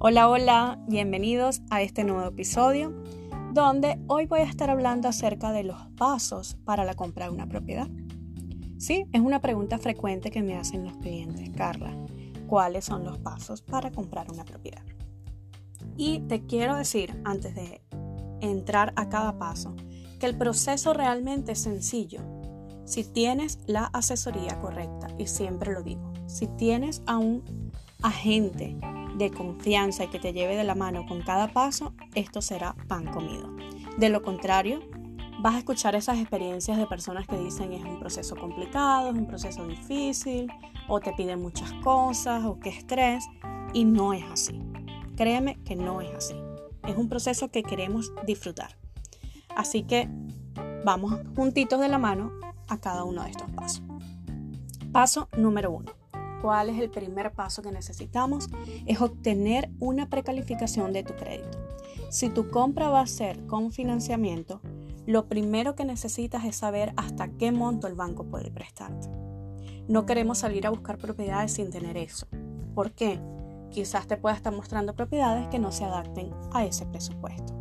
Hola, 0.00 0.28
hola, 0.28 0.78
bienvenidos 0.86 1.60
a 1.70 1.82
este 1.82 2.04
nuevo 2.04 2.28
episodio 2.28 2.94
donde 3.52 3.98
hoy 4.06 4.26
voy 4.26 4.38
a 4.38 4.44
estar 4.44 4.70
hablando 4.70 5.08
acerca 5.08 5.50
de 5.50 5.64
los 5.64 5.88
pasos 5.96 6.54
para 6.64 6.84
la 6.84 6.94
compra 6.94 7.24
de 7.24 7.32
una 7.32 7.48
propiedad. 7.48 7.88
Sí, 8.78 9.06
es 9.12 9.20
una 9.20 9.40
pregunta 9.40 9.76
frecuente 9.76 10.30
que 10.30 10.40
me 10.40 10.56
hacen 10.56 10.84
los 10.84 10.96
clientes, 10.98 11.50
Carla. 11.50 11.92
¿Cuáles 12.46 12.84
son 12.84 13.02
los 13.02 13.18
pasos 13.18 13.60
para 13.60 13.90
comprar 13.90 14.30
una 14.30 14.44
propiedad? 14.44 14.84
Y 15.96 16.20
te 16.28 16.46
quiero 16.46 16.76
decir, 16.76 17.20
antes 17.24 17.56
de 17.56 17.82
entrar 18.40 18.92
a 18.94 19.08
cada 19.08 19.36
paso, 19.36 19.74
que 20.20 20.26
el 20.26 20.38
proceso 20.38 20.94
realmente 20.94 21.52
es 21.52 21.58
sencillo. 21.58 22.20
Si 22.84 23.02
tienes 23.02 23.58
la 23.66 23.86
asesoría 23.86 24.60
correcta, 24.60 25.08
y 25.18 25.26
siempre 25.26 25.72
lo 25.72 25.82
digo, 25.82 26.12
si 26.26 26.46
tienes 26.46 27.02
a 27.06 27.18
un 27.18 27.72
agente 28.00 28.76
de 29.18 29.30
confianza 29.30 30.04
y 30.04 30.08
que 30.08 30.20
te 30.20 30.32
lleve 30.32 30.56
de 30.56 30.64
la 30.64 30.74
mano 30.74 31.04
con 31.06 31.20
cada 31.22 31.48
paso, 31.48 31.92
esto 32.14 32.40
será 32.40 32.74
pan 32.86 33.06
comido. 33.06 33.54
De 33.98 34.08
lo 34.08 34.22
contrario, 34.22 34.80
vas 35.40 35.56
a 35.56 35.58
escuchar 35.58 35.96
esas 35.96 36.18
experiencias 36.18 36.78
de 36.78 36.86
personas 36.86 37.26
que 37.26 37.36
dicen 37.36 37.72
es 37.72 37.82
un 37.82 37.98
proceso 37.98 38.36
complicado, 38.36 39.10
es 39.10 39.16
un 39.16 39.26
proceso 39.26 39.66
difícil, 39.66 40.50
o 40.86 41.00
te 41.00 41.12
piden 41.12 41.42
muchas 41.42 41.72
cosas, 41.74 42.44
o 42.44 42.60
qué 42.60 42.70
estrés, 42.70 43.26
y 43.72 43.84
no 43.84 44.14
es 44.14 44.24
así. 44.24 44.62
Créeme 45.16 45.58
que 45.64 45.74
no 45.74 46.00
es 46.00 46.14
así. 46.14 46.36
Es 46.86 46.96
un 46.96 47.08
proceso 47.08 47.50
que 47.50 47.64
queremos 47.64 48.12
disfrutar. 48.24 48.78
Así 49.56 49.82
que 49.82 50.08
vamos 50.84 51.20
juntitos 51.34 51.80
de 51.80 51.88
la 51.88 51.98
mano 51.98 52.30
a 52.68 52.78
cada 52.78 53.02
uno 53.02 53.24
de 53.24 53.30
estos 53.30 53.50
pasos. 53.50 53.82
Paso 54.92 55.28
número 55.36 55.72
uno 55.72 55.97
¿Cuál 56.42 56.68
es 56.68 56.80
el 56.80 56.90
primer 56.90 57.32
paso 57.32 57.62
que 57.62 57.72
necesitamos? 57.72 58.48
Es 58.86 59.00
obtener 59.00 59.70
una 59.80 60.08
precalificación 60.08 60.92
de 60.92 61.02
tu 61.02 61.14
crédito. 61.14 61.58
Si 62.10 62.30
tu 62.30 62.50
compra 62.50 62.88
va 62.88 63.00
a 63.00 63.06
ser 63.06 63.44
con 63.46 63.72
financiamiento, 63.72 64.60
lo 65.06 65.26
primero 65.26 65.74
que 65.74 65.84
necesitas 65.84 66.44
es 66.44 66.56
saber 66.56 66.92
hasta 66.96 67.28
qué 67.28 67.50
monto 67.50 67.86
el 67.86 67.94
banco 67.94 68.24
puede 68.24 68.50
prestarte. 68.50 69.08
No 69.88 70.06
queremos 70.06 70.38
salir 70.38 70.66
a 70.66 70.70
buscar 70.70 70.98
propiedades 70.98 71.52
sin 71.52 71.70
tener 71.70 71.96
eso. 71.96 72.26
¿Por 72.74 72.92
qué? 72.92 73.18
Quizás 73.70 74.06
te 74.06 74.16
pueda 74.16 74.36
estar 74.36 74.52
mostrando 74.52 74.94
propiedades 74.94 75.48
que 75.48 75.58
no 75.58 75.72
se 75.72 75.84
adapten 75.84 76.30
a 76.52 76.64
ese 76.64 76.86
presupuesto. 76.86 77.54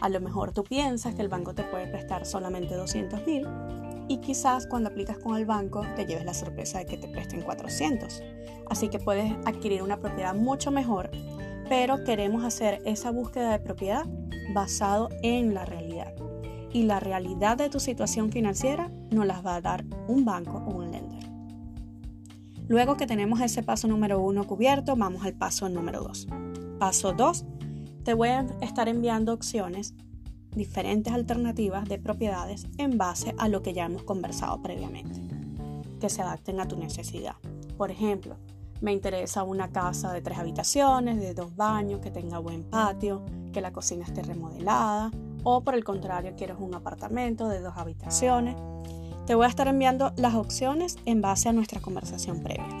A 0.00 0.08
lo 0.08 0.20
mejor 0.20 0.52
tú 0.52 0.64
piensas 0.64 1.14
que 1.14 1.22
el 1.22 1.28
banco 1.28 1.54
te 1.54 1.64
puede 1.64 1.86
prestar 1.86 2.26
solamente 2.26 2.74
200 2.74 3.26
mil 3.26 3.46
y 4.10 4.18
quizás 4.18 4.66
cuando 4.66 4.88
aplicas 4.88 5.18
con 5.18 5.36
el 5.36 5.46
banco 5.46 5.82
te 5.94 6.04
lleves 6.04 6.24
la 6.24 6.34
sorpresa 6.34 6.80
de 6.80 6.86
que 6.86 6.96
te 6.96 7.06
presten 7.06 7.42
400. 7.42 8.20
Así 8.68 8.88
que 8.88 8.98
puedes 8.98 9.32
adquirir 9.46 9.84
una 9.84 10.00
propiedad 10.00 10.34
mucho 10.34 10.72
mejor, 10.72 11.12
pero 11.68 12.02
queremos 12.02 12.42
hacer 12.42 12.82
esa 12.84 13.12
búsqueda 13.12 13.52
de 13.52 13.60
propiedad 13.60 14.04
basado 14.52 15.10
en 15.22 15.54
la 15.54 15.64
realidad. 15.64 16.12
Y 16.72 16.82
la 16.82 16.98
realidad 16.98 17.56
de 17.56 17.70
tu 17.70 17.78
situación 17.78 18.32
financiera 18.32 18.90
nos 19.12 19.26
las 19.26 19.46
va 19.46 19.54
a 19.54 19.60
dar 19.60 19.84
un 20.08 20.24
banco 20.24 20.58
o 20.58 20.74
un 20.74 20.90
lender. 20.90 21.30
Luego 22.66 22.96
que 22.96 23.06
tenemos 23.06 23.40
ese 23.40 23.62
paso 23.62 23.86
número 23.86 24.20
uno 24.20 24.44
cubierto, 24.44 24.96
vamos 24.96 25.24
al 25.24 25.34
paso 25.34 25.68
número 25.68 26.02
dos. 26.02 26.26
Paso 26.80 27.12
2. 27.12 27.44
Te 28.02 28.14
voy 28.14 28.30
a 28.30 28.44
estar 28.60 28.88
enviando 28.88 29.32
opciones 29.32 29.94
diferentes 30.52 31.12
alternativas 31.12 31.88
de 31.88 31.98
propiedades 31.98 32.66
en 32.78 32.98
base 32.98 33.34
a 33.38 33.48
lo 33.48 33.62
que 33.62 33.72
ya 33.72 33.86
hemos 33.86 34.02
conversado 34.02 34.60
previamente, 34.62 35.20
que 36.00 36.08
se 36.08 36.22
adapten 36.22 36.60
a 36.60 36.66
tu 36.66 36.76
necesidad. 36.76 37.36
Por 37.76 37.90
ejemplo, 37.90 38.36
me 38.80 38.92
interesa 38.92 39.42
una 39.42 39.70
casa 39.70 40.12
de 40.12 40.22
tres 40.22 40.38
habitaciones, 40.38 41.20
de 41.20 41.34
dos 41.34 41.54
baños, 41.54 42.00
que 42.00 42.10
tenga 42.10 42.38
buen 42.38 42.64
patio, 42.64 43.24
que 43.52 43.60
la 43.60 43.72
cocina 43.72 44.04
esté 44.04 44.22
remodelada, 44.22 45.10
o 45.44 45.62
por 45.62 45.74
el 45.74 45.84
contrario, 45.84 46.34
quieres 46.36 46.56
un 46.58 46.74
apartamento 46.74 47.48
de 47.48 47.60
dos 47.60 47.76
habitaciones. 47.76 48.56
Te 49.26 49.34
voy 49.34 49.46
a 49.46 49.48
estar 49.48 49.68
enviando 49.68 50.12
las 50.16 50.34
opciones 50.34 50.96
en 51.04 51.20
base 51.20 51.48
a 51.48 51.52
nuestra 51.52 51.80
conversación 51.80 52.42
previa. 52.42 52.78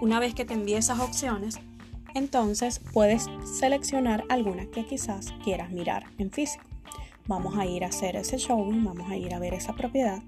Una 0.00 0.18
vez 0.18 0.34
que 0.34 0.44
te 0.44 0.54
envíe 0.54 0.74
esas 0.74 1.00
opciones, 1.00 1.60
entonces 2.14 2.80
puedes 2.92 3.28
seleccionar 3.44 4.24
alguna 4.28 4.66
que 4.66 4.84
quizás 4.84 5.32
quieras 5.44 5.70
mirar 5.70 6.04
en 6.18 6.30
físico 6.30 6.71
vamos 7.26 7.56
a 7.56 7.66
ir 7.66 7.84
a 7.84 7.88
hacer 7.88 8.16
ese 8.16 8.38
showing, 8.38 8.84
vamos 8.84 9.10
a 9.10 9.16
ir 9.16 9.34
a 9.34 9.38
ver 9.38 9.54
esa 9.54 9.74
propiedad 9.74 10.22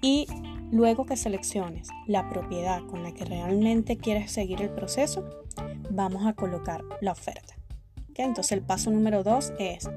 y 0.00 0.26
luego 0.70 1.06
que 1.06 1.16
selecciones 1.16 1.88
la 2.06 2.28
propiedad 2.28 2.82
con 2.86 3.02
la 3.02 3.12
que 3.12 3.24
realmente 3.24 3.96
quieres 3.96 4.30
seguir 4.30 4.62
el 4.62 4.70
proceso, 4.70 5.28
vamos 5.90 6.26
a 6.26 6.34
colocar 6.34 6.84
la 7.00 7.12
oferta. 7.12 7.54
Entonces 8.14 8.52
el 8.52 8.62
paso 8.62 8.90
número 8.90 9.22
2 9.22 9.52
es 9.58 9.88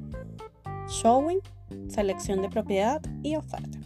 showing, 0.88 1.40
selección 1.88 2.42
de 2.42 2.50
propiedad 2.50 3.02
y 3.24 3.36
oferta, 3.36 3.80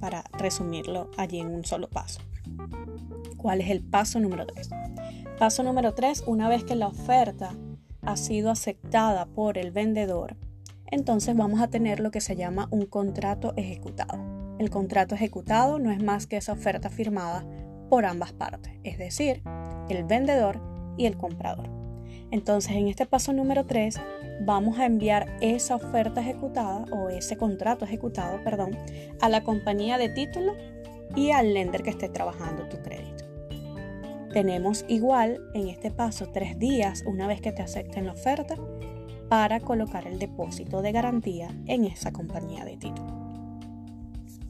para 0.00 0.24
resumirlo 0.32 1.10
allí 1.16 1.40
en 1.40 1.48
un 1.48 1.64
solo 1.64 1.88
paso. 1.88 2.20
¿Cuál 3.38 3.60
es 3.62 3.70
el 3.70 3.82
paso 3.82 4.20
número 4.20 4.46
3? 4.46 4.70
Paso 5.38 5.62
número 5.62 5.94
3, 5.94 6.24
una 6.26 6.48
vez 6.48 6.64
que 6.64 6.74
la 6.74 6.88
oferta 6.88 7.54
ha 8.02 8.16
sido 8.16 8.50
aceptada 8.50 9.26
por 9.26 9.56
el 9.58 9.70
vendedor, 9.70 10.36
entonces 10.94 11.36
vamos 11.36 11.60
a 11.60 11.68
tener 11.68 11.98
lo 11.98 12.12
que 12.12 12.20
se 12.20 12.36
llama 12.36 12.68
un 12.70 12.86
contrato 12.86 13.52
ejecutado. 13.56 14.56
El 14.60 14.70
contrato 14.70 15.16
ejecutado 15.16 15.80
no 15.80 15.90
es 15.90 16.00
más 16.00 16.28
que 16.28 16.36
esa 16.36 16.52
oferta 16.52 16.88
firmada 16.88 17.44
por 17.90 18.04
ambas 18.04 18.32
partes, 18.32 18.72
es 18.84 18.96
decir, 18.96 19.42
el 19.88 20.04
vendedor 20.04 20.60
y 20.96 21.06
el 21.06 21.16
comprador. 21.16 21.68
Entonces 22.30 22.72
en 22.72 22.86
este 22.86 23.06
paso 23.06 23.32
número 23.32 23.66
3 23.66 24.00
vamos 24.42 24.78
a 24.78 24.86
enviar 24.86 25.36
esa 25.40 25.74
oferta 25.74 26.20
ejecutada 26.20 26.84
o 26.92 27.08
ese 27.08 27.36
contrato 27.36 27.84
ejecutado, 27.84 28.42
perdón, 28.44 28.78
a 29.20 29.28
la 29.28 29.42
compañía 29.42 29.98
de 29.98 30.08
título 30.10 30.54
y 31.16 31.32
al 31.32 31.54
lender 31.54 31.82
que 31.82 31.90
esté 31.90 32.08
trabajando 32.08 32.68
tu 32.68 32.78
crédito. 32.78 33.24
Tenemos 34.32 34.84
igual 34.88 35.40
en 35.54 35.68
este 35.68 35.90
paso 35.90 36.26
tres 36.32 36.58
días 36.58 37.02
una 37.06 37.26
vez 37.26 37.40
que 37.40 37.52
te 37.52 37.62
acepten 37.62 38.06
la 38.06 38.12
oferta 38.12 38.56
para 39.28 39.60
colocar 39.60 40.06
el 40.06 40.18
depósito 40.18 40.82
de 40.82 40.92
garantía 40.92 41.48
en 41.66 41.84
esa 41.84 42.12
compañía 42.12 42.64
de 42.64 42.76
título. 42.76 43.24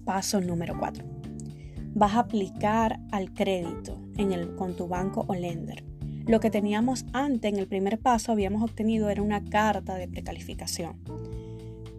Paso 0.05 0.41
número 0.41 0.79
4. 0.79 1.05
Vas 1.95 2.15
a 2.15 2.21
aplicar 2.21 3.01
al 3.13 3.33
crédito 3.33 3.99
en 4.17 4.33
el, 4.33 4.55
con 4.57 4.75
tu 4.75 4.89
banco 4.89 5.25
o 5.29 5.35
lender. 5.35 5.85
Lo 6.27 6.41
que 6.41 6.51
teníamos 6.51 7.05
antes 7.13 7.53
en 7.53 7.59
el 7.59 7.67
primer 7.67 7.99
paso 7.99 8.33
habíamos 8.33 8.63
obtenido 8.63 9.11
era 9.11 9.23
una 9.23 9.45
carta 9.45 9.95
de 9.95 10.09
precalificación. 10.09 11.01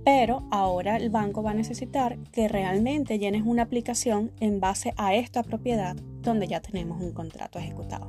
Pero 0.04 0.48
ahora 0.52 0.98
el 0.98 1.10
banco 1.10 1.42
va 1.42 1.52
a 1.52 1.56
necesitar 1.56 2.18
que 2.32 2.48
realmente 2.48 3.18
llenes 3.18 3.44
una 3.44 3.64
aplicación 3.64 4.32
en 4.40 4.60
base 4.60 4.94
a 4.98 5.16
esta 5.16 5.42
propiedad 5.44 5.96
donde 6.22 6.48
ya 6.48 6.60
tenemos 6.60 7.02
un 7.02 7.12
contrato 7.12 7.58
ejecutado. 7.58 8.08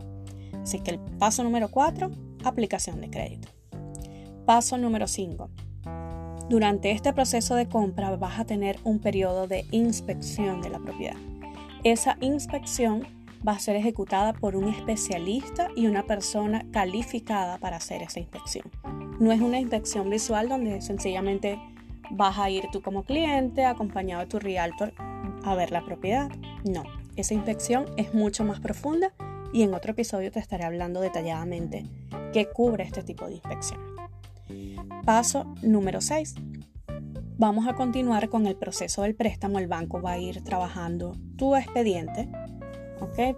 Así 0.63 0.81
que 0.81 0.91
el 0.91 0.99
paso 0.99 1.45
número 1.45 1.71
4, 1.71 2.11
aplicación 2.45 3.01
de 3.01 3.11
crédito. 3.11 3.56
Paso 4.47 4.79
número 4.79 5.09
5. 5.09 5.51
Durante 6.49 6.93
este 6.93 7.13
proceso 7.13 7.57
de 7.57 7.69
compra 7.69 8.15
vas 8.15 8.39
a 8.39 8.45
tener 8.45 8.79
un 8.85 9.01
periodo 9.01 9.49
de 9.49 9.67
inspección 9.73 10.63
de 10.63 10.71
la 10.71 10.79
propiedad. 10.79 11.17
Esa 11.83 12.17
inspección 12.21 13.03
va 13.47 13.55
a 13.55 13.59
ser 13.59 13.75
ejecutada 13.75 14.35
por 14.35 14.55
un 14.55 14.69
especialista 14.69 15.67
y 15.75 15.89
una 15.89 16.05
persona 16.05 16.65
calificada 16.71 17.59
para 17.59 17.79
hacer 17.79 18.05
esa 18.05 18.21
inspección. 18.21 18.71
No 19.19 19.33
es 19.33 19.41
una 19.41 19.59
inspección 19.59 20.09
visual 20.11 20.49
donde 20.49 20.81
sencillamente 20.81 21.59
vas 22.13 22.39
a 22.39 22.49
ir 22.49 22.67
tú 22.71 22.83
como 22.83 23.03
cliente 23.03 23.65
acompañado 23.65 24.23
de 24.23 24.29
tu 24.29 24.39
realtor 24.39 24.95
a 25.43 25.57
ver 25.57 25.73
la 25.73 25.85
propiedad. 25.85 26.31
No, 26.65 26.85
esa 27.17 27.35
inspección 27.35 27.87
es 27.97 28.15
mucho 28.15 28.45
más 28.45 28.61
profunda 28.61 29.13
y 29.53 29.63
en 29.63 29.75
otro 29.75 29.91
episodio 29.91 30.31
te 30.31 30.39
estaré 30.39 30.63
hablando 30.63 31.01
detalladamente 31.01 31.85
qué 32.33 32.47
cubre 32.47 32.85
este 32.85 33.03
tipo 33.03 33.27
de 33.27 33.35
inspección. 33.35 33.96
Paso 35.07 35.55
número 35.63 36.01
6. 36.01 36.35
Vamos 37.39 37.69
a 37.69 37.75
continuar 37.75 38.29
con 38.29 38.45
el 38.49 38.57
proceso 38.57 39.03
del 39.03 39.15
préstamo. 39.15 39.61
El 39.61 39.69
banco 39.69 40.03
va 40.03 40.11
a 40.13 40.19
ir 40.19 40.43
trabajando 40.43 41.17
tu 41.37 41.55
expediente 41.55 42.29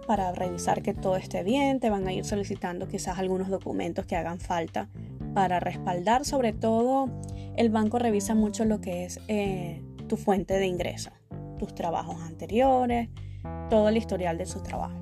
para 0.07 0.31
revisar 0.31 0.81
que 0.81 0.95
todo 0.95 1.15
esté 1.15 1.43
bien. 1.43 1.79
Te 1.79 1.91
van 1.91 2.07
a 2.07 2.11
ir 2.11 2.25
solicitando 2.25 2.87
quizás 2.87 3.19
algunos 3.19 3.49
documentos 3.49 4.07
que 4.07 4.15
hagan 4.15 4.39
falta 4.39 4.89
para 5.35 5.59
respaldar. 5.59 6.25
Sobre 6.25 6.53
todo, 6.53 7.07
el 7.55 7.69
banco 7.69 7.99
revisa 7.99 8.33
mucho 8.33 8.65
lo 8.65 8.81
que 8.81 9.05
es 9.05 9.19
eh, 9.27 9.83
tu 10.07 10.17
fuente 10.17 10.55
de 10.55 10.65
ingreso, 10.65 11.11
tus 11.59 11.75
trabajos 11.75 12.19
anteriores, 12.23 13.09
todo 13.69 13.89
el 13.89 13.97
historial 13.97 14.39
de 14.39 14.47
sus 14.47 14.63
trabajos. 14.63 14.97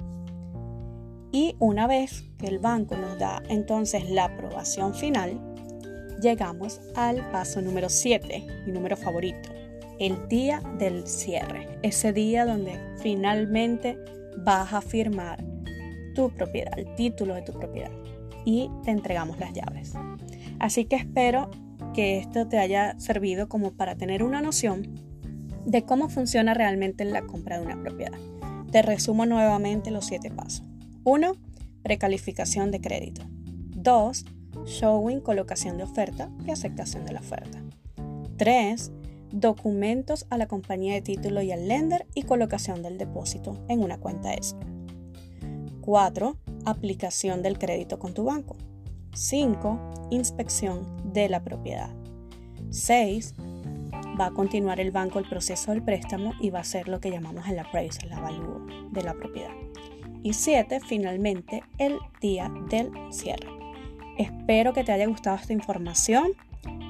Y 1.31 1.56
una 1.60 1.88
vez 1.88 2.25
que 2.38 2.48
el 2.48 2.60
banco 2.60 2.98
nos 2.98 3.18
da 3.18 3.42
entonces 3.48 4.10
la 4.10 4.25
aprobación 4.25 4.94
final, 4.94 5.56
llegamos 6.22 6.81
al 6.96 7.30
paso 7.31 7.62
número 7.62 7.90
7, 7.90 8.64
mi 8.66 8.72
número 8.72 8.98
favorito, 8.98 9.50
el 10.00 10.28
día 10.28 10.62
del 10.78 11.08
cierre, 11.08 11.80
ese 11.81 12.14
día 12.14 12.46
donde 12.46 12.80
finalmente 13.02 13.98
vas 14.38 14.74
a 14.74 14.81
firmar 14.81 15.44
tu 16.14 16.30
propiedad, 16.30 16.78
el 16.78 16.94
título 16.96 17.36
de 17.36 17.42
tu 17.42 17.54
propiedad. 17.54 17.92
y 18.46 18.72
te 18.86 18.92
entregamos 18.92 19.38
las 19.40 19.52
llaves. 19.52 19.94
Así 20.58 20.86
que 20.86 20.96
espero 20.96 21.52
que 21.94 22.18
esto 22.18 22.48
te 22.48 22.58
haya 22.58 22.98
servido 22.98 23.50
como 23.50 23.74
para 23.74 23.96
tener 23.96 24.24
una 24.24 24.42
noción 24.42 24.88
de 25.66 25.84
cómo 25.84 26.08
funciona 26.08 26.54
realmente 26.54 27.04
la 27.04 27.24
compra 27.24 27.60
de 27.60 27.66
una 27.66 27.81
propiedad. 27.81 28.18
Te 28.72 28.81
resumo 28.81 29.25
nuevamente 29.25 29.92
los 29.92 30.06
siete 30.06 30.31
pasos. 30.31 30.64
1. 31.04 31.34
Precalificación 31.84 32.72
de 32.72 32.80
crédito. 32.80 33.24
2. 33.28 34.25
Showing, 34.68 35.22
colocación 35.22 35.78
de 35.78 35.84
oferta 35.84 36.30
y 36.46 36.52
aceptación 36.52 37.06
de 37.06 37.14
la 37.14 37.22
oferta. 37.22 37.60
3. 38.38 38.92
Documentos 39.31 40.28
a 40.30 40.38
la 40.38 40.48
compañía 40.48 40.94
de 40.94 41.02
título 41.02 41.42
y 41.42 41.52
al 41.52 41.68
lender 41.68 42.06
y 42.14 42.24
colocación 42.24 42.84
del 42.84 42.98
depósito 42.98 43.58
en 43.69 43.81
una 43.81 43.98
cuenta 43.98 44.34
escrow. 44.34 44.68
4. 45.81 46.38
Aplicación 46.66 47.42
del 47.42 47.58
crédito 47.58 47.98
con 47.98 48.14
tu 48.14 48.25
banco. 48.25 48.58
5. 49.14 50.10
Inspección 50.12 51.14
de 51.14 51.30
la 51.30 51.44
propiedad. 51.44 51.90
6 52.69 53.36
va 54.19 54.28
a 54.28 54.31
continuar 54.31 54.80
el 54.80 54.92
banco 54.92 55.19
el 55.19 55.30
proceso 55.30 55.72
del 55.72 55.84
préstamo 55.84 56.34
y 56.42 56.50
va 56.50 56.60
a 56.60 56.66
ser 56.66 56.90
lo 56.90 57.00
que 57.00 57.12
llamamos 57.12 57.48
el 57.48 57.60
appraisal, 57.60 58.08
el 58.08 58.14
avalúo 58.14 58.66
de 58.92 59.04
la 59.04 59.14
propiedad. 59.14 59.54
Y 60.24 60.34
siete, 60.34 60.80
finalmente, 60.81 61.64
el 61.78 61.98
día 62.19 62.52
del 62.69 62.92
cierre. 63.12 63.56
Espero 64.18 64.74
que 64.74 64.84
te 64.84 64.92
haya 64.92 65.06
gustado 65.06 65.36
esta 65.36 65.54
información, 65.54 66.31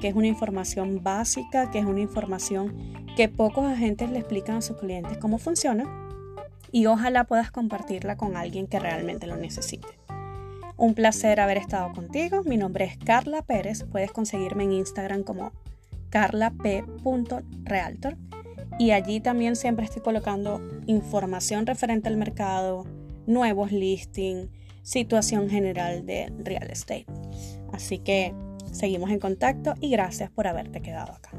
que 0.01 0.07
es 0.07 0.15
una 0.15 0.27
información 0.27 1.03
básica, 1.03 1.69
que 1.71 1.79
es 1.79 1.85
una 1.85 1.99
información 1.99 2.73
que 3.15 3.27
pocos 3.27 3.65
agentes 3.65 4.09
le 4.09 4.19
explican 4.19 4.57
a 4.57 4.61
sus 4.61 4.77
clientes 4.77 5.17
cómo 5.17 5.37
funciona 5.37 5.85
y 6.71 6.85
ojalá 6.85 7.25
puedas 7.25 7.51
compartirla 7.51 8.17
con 8.17 8.37
alguien 8.37 8.67
que 8.67 8.79
realmente 8.79 9.27
lo 9.27 9.37
necesite. 9.37 9.87
Un 10.77 10.93
placer 10.93 11.39
haber 11.39 11.57
estado 11.57 11.91
contigo. 11.93 12.43
Mi 12.43 12.55
nombre 12.55 12.85
es 12.85 12.97
Carla 12.97 13.41
Pérez. 13.41 13.83
Puedes 13.91 14.11
conseguirme 14.11 14.65
en 14.65 14.73
Instagram 14.73 15.23
como 15.23 15.51
carlap.realtor 16.11 18.15
y 18.77 18.91
allí 18.91 19.19
también 19.19 19.55
siempre 19.55 19.85
estoy 19.85 20.03
colocando 20.03 20.61
información 20.85 21.65
referente 21.65 22.09
al 22.09 22.17
mercado, 22.17 22.85
nuevos 23.25 23.71
listings, 23.71 24.49
situación 24.87 25.49
general 25.49 26.05
de 26.05 26.31
real 26.39 26.71
estate. 26.71 27.05
Así 27.73 27.99
que 27.99 28.33
seguimos 28.71 29.11
en 29.11 29.19
contacto 29.19 29.73
y 29.81 29.89
gracias 29.89 30.31
por 30.31 30.47
haberte 30.47 30.81
quedado 30.81 31.11
acá. 31.11 31.31